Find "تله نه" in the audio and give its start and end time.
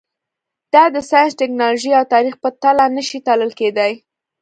2.61-3.03